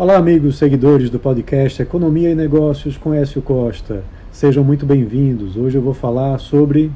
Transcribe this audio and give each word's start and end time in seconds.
Olá, 0.00 0.16
amigos 0.16 0.56
seguidores 0.56 1.10
do 1.10 1.18
podcast 1.18 1.82
Economia 1.82 2.30
e 2.30 2.34
Negócios 2.34 2.96
com 2.96 3.12
Écio 3.12 3.42
Costa. 3.42 4.02
Sejam 4.32 4.64
muito 4.64 4.86
bem-vindos. 4.86 5.58
Hoje 5.58 5.76
eu 5.76 5.82
vou 5.82 5.92
falar 5.92 6.38
sobre 6.38 6.90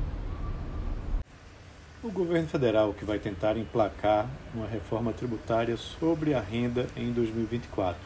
o 2.03 2.11
governo 2.11 2.48
federal 2.48 2.95
que 2.95 3.04
vai 3.04 3.19
tentar 3.19 3.59
emplacar 3.59 4.27
uma 4.54 4.67
reforma 4.67 5.12
tributária 5.12 5.77
sobre 5.77 6.32
a 6.32 6.40
renda 6.40 6.87
em 6.96 7.12
2024. 7.12 8.01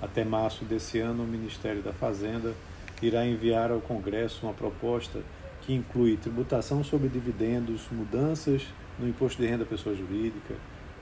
Até 0.00 0.24
março 0.24 0.64
desse 0.64 0.98
ano, 0.98 1.24
o 1.24 1.26
Ministério 1.26 1.82
da 1.82 1.92
Fazenda 1.92 2.54
irá 3.02 3.26
enviar 3.26 3.70
ao 3.70 3.82
Congresso 3.82 4.46
uma 4.46 4.54
proposta 4.54 5.18
que 5.60 5.74
inclui 5.74 6.16
tributação 6.16 6.82
sobre 6.82 7.10
dividendos, 7.10 7.82
mudanças 7.92 8.62
no 8.98 9.06
imposto 9.06 9.42
de 9.42 9.46
renda 9.46 9.66
pessoa 9.66 9.94
jurídica, 9.94 10.54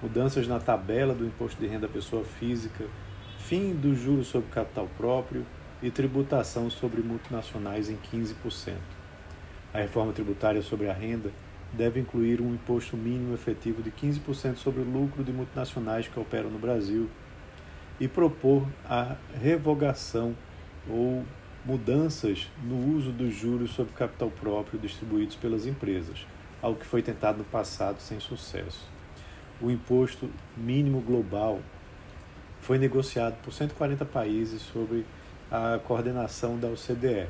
mudanças 0.03 0.49
na 0.49 0.59
tabela 0.59 1.15
do 1.15 1.25
imposto 1.25 1.61
de 1.61 1.69
renda 1.69 1.87
pessoa 1.87 2.25
física 2.25 2.87
fim 3.49 3.73
do 3.73 3.95
juro 3.95 4.25
sobre 4.25 4.51
capital 4.51 4.89
próprio 4.97 5.47
e 5.81 5.89
tributação 5.89 6.69
sobre 6.69 7.01
multinacionais 7.01 7.89
em 7.89 7.97
15%. 7.97 8.75
A 9.73 9.79
reforma 9.79 10.13
tributária 10.13 10.61
sobre 10.63 10.89
a 10.89 10.93
renda 10.93 11.31
deve 11.73 12.01
incluir 12.01 12.41
um 12.41 12.53
imposto 12.53 12.97
mínimo 12.97 13.35
efetivo 13.35 13.85
de 13.85 13.93
15% 13.93 14.57
sobre 14.57 14.81
o 14.81 14.85
lucro 14.85 15.23
de 15.23 15.33
multinacionais 15.33 16.09
que 16.09 16.19
operam 16.19 16.51
no 16.51 16.59
Brasil 16.59 17.09
e 18.01 18.09
propor 18.09 18.67
a 18.85 19.15
revogação 19.41 20.35
ou 20.91 21.25
mudanças 21.65 22.51
no 22.65 22.97
uso 22.97 23.13
dos 23.13 23.33
juros 23.33 23.71
sobre 23.71 23.93
capital 23.93 24.29
próprio 24.29 24.81
distribuídos 24.81 25.37
pelas 25.37 25.67
empresas, 25.67 26.27
algo 26.61 26.81
que 26.81 26.87
foi 26.87 27.01
tentado 27.01 27.39
no 27.39 27.45
passado 27.45 28.01
sem 28.01 28.19
sucesso. 28.19 28.91
O 29.61 29.71
imposto 29.71 30.29
mínimo 30.57 31.01
global 31.01 31.61
foi 32.67 32.79
negociado 32.79 33.37
por 33.45 33.53
140 33.53 34.05
países 34.05 34.61
sobre 34.61 35.07
a 35.49 35.79
coordenação 35.85 36.59
da 36.59 36.67
OCDE, 36.67 37.29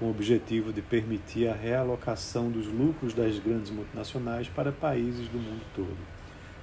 com 0.00 0.06
o 0.06 0.10
objetivo 0.10 0.72
de 0.72 0.82
permitir 0.82 1.46
a 1.46 1.54
realocação 1.54 2.50
dos 2.50 2.66
lucros 2.66 3.14
das 3.14 3.38
grandes 3.38 3.70
multinacionais 3.70 4.48
para 4.48 4.72
países 4.72 5.28
do 5.28 5.38
mundo 5.38 5.62
todo. 5.76 5.96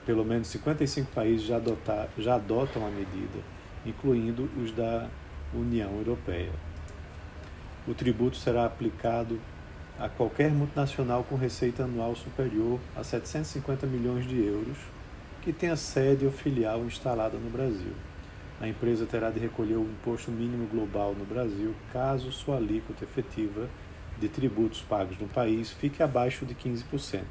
Pelo 0.06 0.26
menos 0.26 0.50
55 0.50 1.10
países 1.14 1.48
já, 1.48 1.56
adotar, 1.56 2.10
já 2.18 2.36
adotam 2.36 2.86
a 2.86 2.90
medida, 2.90 3.40
incluindo 3.86 4.50
os 4.62 4.74
da 4.74 5.08
União 5.54 5.92
Europeia. 5.92 6.52
O 7.88 7.94
tributo 7.94 8.36
será 8.36 8.66
aplicado 8.66 9.40
a 9.98 10.10
qualquer 10.10 10.52
multinacional 10.52 11.24
com 11.24 11.38
receita 11.38 11.86
anual 11.86 12.14
superior 12.14 12.78
a 12.94 13.06
750 13.06 13.88
milhões 13.88 14.28
de 14.28 14.46
euros 14.46 14.78
que 15.46 15.54
tenha 15.54 15.76
sede 15.76 16.26
ou 16.26 16.32
filial 16.32 16.84
instalada 16.86 17.38
no 17.38 17.52
Brasil. 17.52 17.94
A 18.60 18.68
empresa 18.68 19.06
terá 19.06 19.30
de 19.30 19.40
recolher 19.40 19.76
o 19.76 19.84
imposto 19.84 20.32
mínimo 20.32 20.66
global 20.66 21.14
no 21.14 21.24
Brasil 21.24 21.76
caso 21.94 22.32
sua 22.32 22.56
alíquota 22.58 23.04
efetiva 23.04 23.70
de 24.18 24.28
tributos 24.28 24.82
pagos 24.82 25.20
no 25.20 25.28
país 25.28 25.70
fique 25.70 26.02
abaixo 26.02 26.48
de 26.48 26.56
15%. 26.56 27.22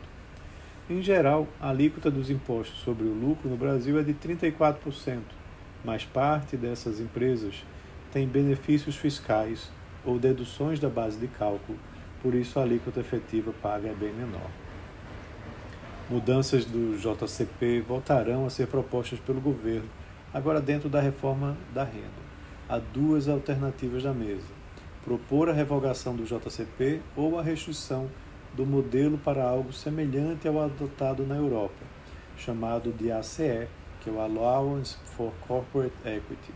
Em 0.89 1.03
geral, 1.03 1.49
a 1.61 1.71
alíquota 1.71 2.09
dos 2.09 2.31
impostos 2.31 2.79
sobre 2.79 3.05
o 3.05 3.13
lucro 3.13 3.49
no 3.49 3.57
Brasil 3.57 3.99
é 3.99 4.05
de 4.05 4.15
34%, 4.15 5.23
mas 5.85 6.05
parte 6.05 6.57
dessas 6.57 7.01
empresas 7.01 7.65
tem 8.13 8.29
benefícios 8.29 8.95
fiscais 8.95 9.73
ou 10.05 10.21
deduções 10.21 10.79
da 10.79 10.89
base 10.89 11.19
de 11.19 11.27
cálculo, 11.27 11.77
por 12.23 12.33
isso 12.33 12.61
a 12.61 12.63
alíquota 12.63 13.01
efetiva 13.01 13.53
paga 13.61 13.89
é 13.89 13.95
bem 13.95 14.13
menor. 14.13 14.64
Mudanças 16.11 16.67
do 16.67 16.99
JCP 16.99 17.81
voltarão 17.81 18.45
a 18.45 18.51
ser 18.51 18.67
propostas 18.67 19.19
pelo 19.21 19.41
governo, 19.41 19.89
agora 20.35 20.61
dentro 20.61 20.87
da 20.87 21.01
reforma 21.01 21.57
da 21.73 21.83
renda. 21.83 22.23
Há 22.69 22.79
duas 22.79 23.27
alternativas 23.27 24.03
da 24.03 24.13
mesa: 24.13 24.47
propor 25.03 25.49
a 25.49 25.53
revogação 25.55 26.15
do 26.15 26.25
JCP 26.25 27.01
ou 27.17 27.39
a 27.39 27.43
restrição 27.43 28.11
do 28.53 28.67
modelo 28.67 29.17
para 29.17 29.45
algo 29.45 29.73
semelhante 29.73 30.47
ao 30.47 30.61
adotado 30.61 31.27
na 31.27 31.37
Europa, 31.37 31.83
chamado 32.37 32.93
de 32.93 33.11
ACE, 33.11 33.67
que 34.03 34.11
é 34.11 34.13
o 34.13 34.21
Allowance 34.21 34.99
for 35.17 35.33
Corporate 35.49 35.97
Equity. 36.05 36.53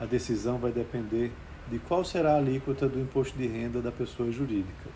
A 0.00 0.04
decisão 0.04 0.58
vai 0.58 0.70
depender 0.70 1.32
de 1.68 1.80
qual 1.80 2.04
será 2.04 2.34
a 2.34 2.38
alíquota 2.38 2.88
do 2.88 3.00
imposto 3.00 3.36
de 3.36 3.48
renda 3.48 3.82
da 3.82 3.90
pessoa 3.90 4.30
jurídica. 4.30 4.88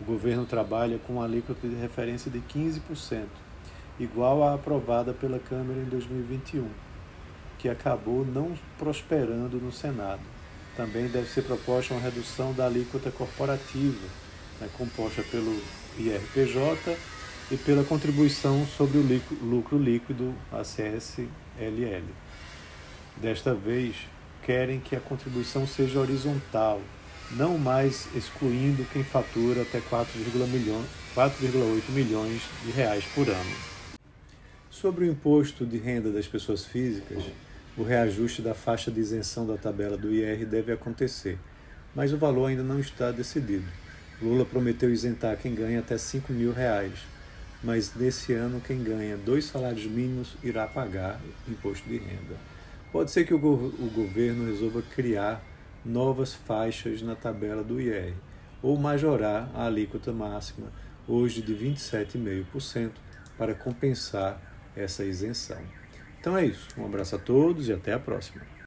O 0.00 0.04
governo 0.04 0.46
trabalha 0.46 0.98
com 0.98 1.14
uma 1.14 1.24
alíquota 1.24 1.68
de 1.68 1.74
referência 1.74 2.30
de 2.30 2.40
15%, 2.40 3.26
igual 3.98 4.42
à 4.42 4.54
aprovada 4.54 5.12
pela 5.12 5.38
Câmara 5.38 5.78
em 5.78 5.84
2021, 5.84 6.66
que 7.58 7.68
acabou 7.68 8.24
não 8.24 8.54
prosperando 8.78 9.58
no 9.58 9.70
Senado. 9.70 10.22
Também 10.74 11.06
deve 11.08 11.28
ser 11.28 11.42
proposta 11.42 11.92
uma 11.92 12.00
redução 12.00 12.54
da 12.54 12.64
alíquota 12.64 13.10
corporativa, 13.10 14.08
né, 14.58 14.68
composta 14.78 15.22
pelo 15.24 15.60
IRPJ 15.98 16.96
e 17.50 17.56
pela 17.58 17.84
contribuição 17.84 18.66
sobre 18.66 18.96
o 18.96 19.22
lucro 19.42 19.76
líquido, 19.76 20.34
a 20.50 20.62
CSLL. 20.62 22.04
Desta 23.16 23.52
vez, 23.52 23.96
querem 24.42 24.80
que 24.80 24.96
a 24.96 25.00
contribuição 25.00 25.66
seja 25.66 26.00
horizontal, 26.00 26.80
não 27.32 27.56
mais 27.56 28.08
excluindo 28.14 28.84
quem 28.92 29.04
fatura 29.04 29.62
até 29.62 29.80
4,8 29.80 31.90
milhões 31.90 32.42
de 32.64 32.72
reais 32.72 33.04
por 33.14 33.28
ano. 33.28 33.56
Sobre 34.70 35.04
o 35.04 35.10
imposto 35.10 35.64
de 35.64 35.78
renda 35.78 36.10
das 36.10 36.26
pessoas 36.26 36.64
físicas, 36.64 37.24
o 37.76 37.82
reajuste 37.82 38.42
da 38.42 38.54
faixa 38.54 38.90
de 38.90 39.00
isenção 39.00 39.46
da 39.46 39.56
tabela 39.56 39.96
do 39.96 40.12
IR 40.12 40.44
deve 40.44 40.72
acontecer, 40.72 41.38
mas 41.94 42.12
o 42.12 42.18
valor 42.18 42.46
ainda 42.46 42.62
não 42.62 42.80
está 42.80 43.12
decidido. 43.12 43.66
Lula 44.20 44.44
prometeu 44.44 44.92
isentar 44.92 45.36
quem 45.36 45.54
ganha 45.54 45.80
até 45.80 45.96
5 45.96 46.32
mil 46.32 46.52
reais, 46.52 46.98
mas 47.62 47.94
nesse 47.94 48.32
ano 48.32 48.60
quem 48.60 48.82
ganha 48.82 49.16
dois 49.16 49.44
salários 49.44 49.86
mínimos 49.86 50.36
irá 50.42 50.66
pagar 50.66 51.20
imposto 51.48 51.88
de 51.88 51.96
renda. 51.96 52.36
Pode 52.92 53.10
ser 53.10 53.24
que 53.24 53.32
o, 53.32 53.38
go 53.38 53.72
o 53.78 53.90
governo 53.94 54.46
resolva 54.46 54.82
criar 54.94 55.42
novas 55.84 56.34
faixas 56.34 57.02
na 57.02 57.14
tabela 57.14 57.62
do 57.62 57.80
IR, 57.80 58.14
ou 58.62 58.76
majorar 58.76 59.50
a 59.54 59.66
alíquota 59.66 60.12
máxima, 60.12 60.68
hoje 61.08 61.42
de 61.42 61.54
27,5%, 61.54 62.92
para 63.38 63.54
compensar 63.54 64.40
essa 64.76 65.04
isenção. 65.04 65.60
Então 66.20 66.36
é 66.36 66.44
isso. 66.44 66.68
Um 66.76 66.84
abraço 66.84 67.16
a 67.16 67.18
todos 67.18 67.68
e 67.68 67.72
até 67.72 67.94
a 67.94 67.98
próxima. 67.98 68.42